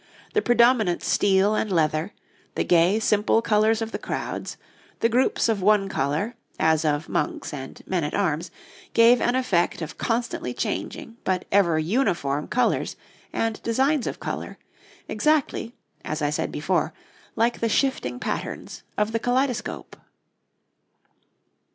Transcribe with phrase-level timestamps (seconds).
[0.33, 2.11] the predominant steel and leather,
[2.55, 4.57] the gay, simple colours of the crowds,
[4.99, 8.49] the groups of one colour, as of monks and men at arms,
[8.95, 12.95] gave an effect of constantly changing but ever uniform colours
[13.31, 14.57] and designs of colour,
[15.07, 16.95] exactly, as I said before,
[17.35, 19.95] like the shifting patterns of the kaleidoscope.